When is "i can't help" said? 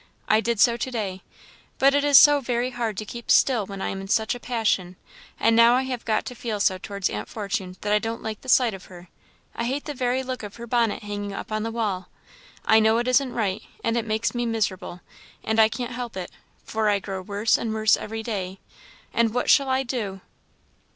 15.59-16.17